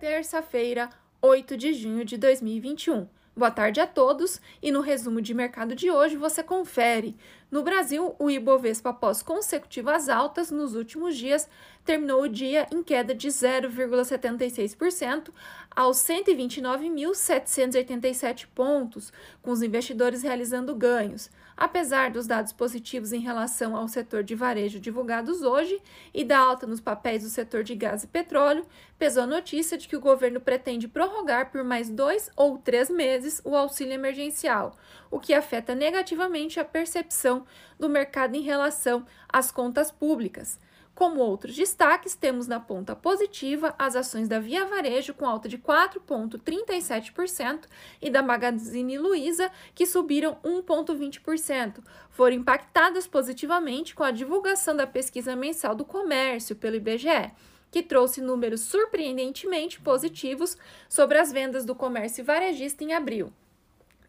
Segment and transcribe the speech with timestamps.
[0.00, 0.88] terça-feira,
[1.20, 3.06] 8 de junho de 2021.
[3.36, 7.14] Boa tarde a todos e no resumo de mercado de hoje você confere.
[7.50, 11.48] No Brasil, o Ibovespa, após consecutivas altas nos últimos dias,
[11.84, 15.30] terminou o dia em queda de 0,76%
[15.74, 21.28] aos 129.787 pontos, com os investidores realizando ganhos.
[21.56, 25.78] Apesar dos dados positivos em relação ao setor de varejo divulgados hoje
[26.14, 28.64] e da alta nos papéis do setor de gás e petróleo,
[28.98, 33.42] pesou a notícia de que o governo pretende prorrogar por mais dois ou três meses
[33.44, 34.74] o auxílio emergencial,
[35.10, 37.39] o que afeta negativamente a percepção
[37.78, 40.58] do mercado em relação às contas públicas.
[40.94, 45.56] Como outros destaques, temos na ponta positiva as ações da Via Varejo com alta de
[45.56, 47.60] 4,37%
[48.02, 51.82] e da Magazine Luiza, que subiram 1,20%.
[52.10, 57.32] Foram impactadas positivamente com a divulgação da pesquisa mensal do comércio pelo IBGE
[57.70, 60.56] que trouxe números surpreendentemente positivos
[60.88, 63.32] sobre as vendas do comércio varejista em abril.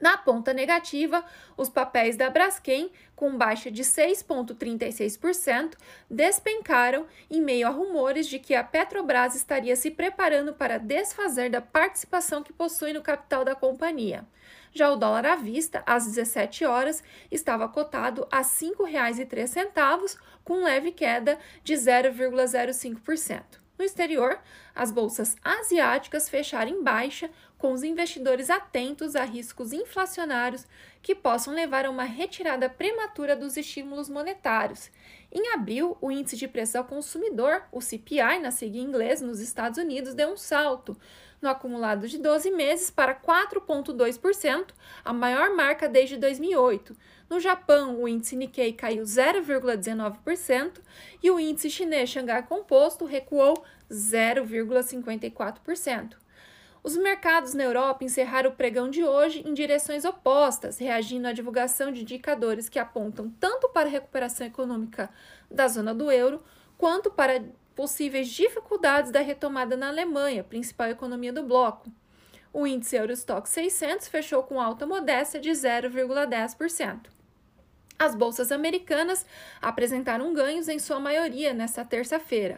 [0.01, 1.23] Na ponta negativa,
[1.55, 5.77] os papéis da Braskem, com baixa de 6,36%,
[6.09, 11.61] despencaram em meio a rumores de que a Petrobras estaria se preparando para desfazer da
[11.61, 14.25] participação que possui no capital da companhia.
[14.73, 20.91] Já o dólar à vista, às 17 horas, estava cotado a R$ 5,03, com leve
[20.91, 23.61] queda de 0,05%.
[23.77, 24.39] No exterior,
[24.75, 27.31] as bolsas asiáticas fecharam em baixa,
[27.61, 30.65] com os investidores atentos a riscos inflacionários
[30.99, 34.89] que possam levar a uma retirada prematura dos estímulos monetários.
[35.31, 39.39] Em abril, o índice de preço ao consumidor, o CPI, na sigla em inglês, nos
[39.39, 40.97] Estados Unidos, deu um salto
[41.39, 44.69] no acumulado de 12 meses para 4,2%,
[45.05, 46.97] a maior marca desde 2008.
[47.29, 50.81] No Japão, o índice Nikkei caiu 0,19%
[51.21, 56.21] e o índice chinês Xangai Composto recuou 0,54%.
[56.83, 61.91] Os mercados na Europa encerraram o pregão de hoje em direções opostas, reagindo à divulgação
[61.91, 65.09] de indicadores que apontam tanto para a recuperação econômica
[65.49, 66.41] da zona do euro,
[66.79, 67.43] quanto para
[67.75, 71.91] possíveis dificuldades da retomada na Alemanha, principal economia do bloco.
[72.51, 77.05] O índice Eurostock 600 fechou com alta modesta de 0,10%.
[77.97, 79.23] As bolsas americanas
[79.61, 82.57] apresentaram ganhos em sua maioria nesta terça-feira.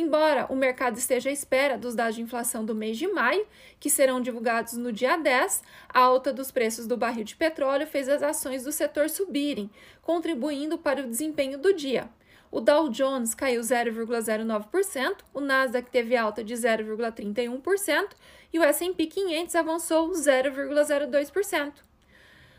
[0.00, 3.44] Embora o mercado esteja à espera dos dados de inflação do mês de maio,
[3.80, 8.08] que serão divulgados no dia 10, a alta dos preços do barril de petróleo fez
[8.08, 9.68] as ações do setor subirem,
[10.00, 12.08] contribuindo para o desempenho do dia.
[12.48, 18.10] O Dow Jones caiu 0,09%, o Nasdaq teve alta de 0,31%
[18.52, 21.87] e o S&P 500 avançou 0,02%.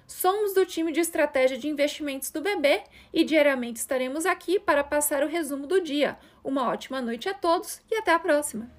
[0.09, 2.81] Somos do time de estratégia de investimentos do BB
[3.13, 6.17] e diariamente estaremos aqui para passar o resumo do dia.
[6.43, 8.78] Uma ótima noite a todos e até a próxima!